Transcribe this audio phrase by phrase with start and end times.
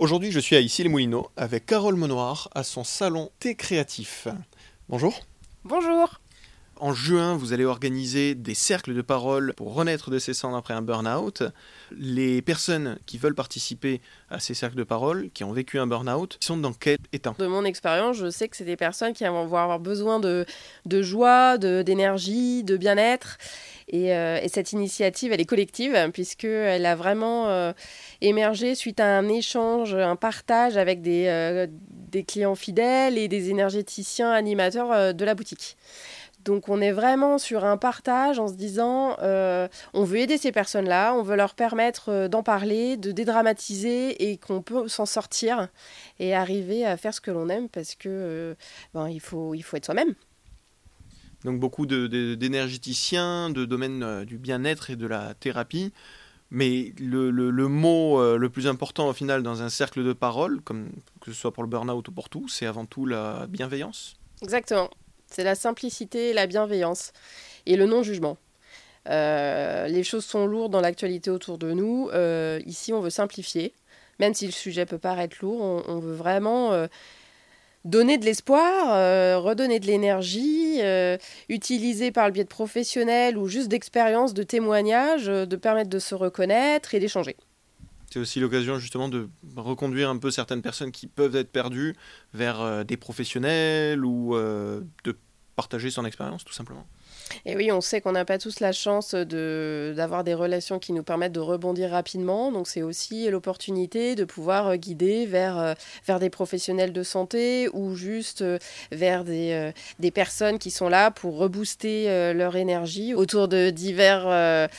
[0.00, 4.28] Aujourd'hui, je suis à Issy-les-Moulineaux avec Carole Monoir à son salon Thé Créatif.
[4.88, 5.20] Bonjour.
[5.62, 6.22] Bonjour.
[6.76, 10.72] En juin, vous allez organiser des cercles de parole pour renaître de ses cendres après
[10.72, 11.42] un burn-out.
[11.90, 14.00] Les personnes qui veulent participer
[14.30, 17.34] à ces cercles de parole, qui ont vécu un burn-out, sont dans quel état?
[17.38, 20.46] De mon expérience, je sais que c'est des personnes qui vont avoir besoin de,
[20.86, 23.36] de joie, d'énergie, de, bien-être.
[23.94, 27.72] Euh, et, cette initiative, elle est collective, puisqu'elle a vraiment euh,
[28.20, 31.66] émergé suite à un échange, un partage avec des, euh,
[32.26, 35.76] clients fidèles et des énergéticiens animateurs de la boutique.
[36.44, 41.14] Donc on est vraiment sur un partage en se disant on veut aider ces personnes-là,
[41.14, 45.68] on veut leur permettre d'en parler, de dédramatiser et qu'on peut s'en sortir
[46.18, 48.56] et arriver à faire ce que l'on aime parce que
[48.94, 50.14] ben, il, faut, il faut être soi-même.
[51.44, 55.92] Donc beaucoup d'énergéticiens, de, de, domaine du bien-être et de la thérapie.
[56.50, 60.90] Mais le, le, mot le plus important au final dans un cercle de parole, comme
[61.20, 64.16] que ce soit pour le burn-out ou pour tout, c'est avant tout la bienveillance.
[64.42, 64.90] Exactement.
[65.30, 67.12] C'est la simplicité, la bienveillance
[67.66, 68.36] et le non-jugement.
[69.08, 72.10] Euh, les choses sont lourdes dans l'actualité autour de nous.
[72.12, 73.72] Euh, ici, on veut simplifier.
[74.18, 76.88] Même si le sujet peut paraître lourd, on, veut vraiment euh,
[77.84, 80.80] donner de l'espoir, redonner de l'énergie,
[81.48, 86.14] utiliser par le biais de professionnels ou juste d'expériences, de témoignages, de permettre de se
[86.14, 87.36] reconnaître et d'échanger.
[88.12, 91.94] C'est aussi l'occasion justement de reconduire un peu certaines personnes qui peuvent être perdues
[92.34, 95.16] vers euh, des professionnels ou euh, de
[95.60, 96.86] partager son expérience tout simplement.
[97.44, 101.02] Et oui, on sait qu'on n'a pas tous la chance d'avoir des relations qui nous
[101.02, 102.50] permettent de rebondir rapidement.
[102.50, 105.74] Donc c'est aussi l'opportunité de pouvoir euh, guider vers,
[106.06, 108.42] vers des professionnels de santé ou juste
[108.90, 114.70] vers des, des personnes qui sont là pour rebooster leur énergie autour de diverses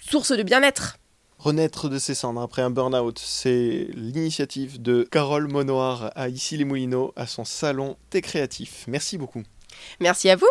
[0.00, 0.98] sources de bien-être.
[1.42, 7.26] Renaître de ses cendres après un burn-out, c'est l'initiative de Carole Monoir à Issy-les-Moulineaux à
[7.26, 8.84] son salon Thé Créatif.
[8.86, 9.42] Merci beaucoup.
[10.00, 10.48] Merci à vous.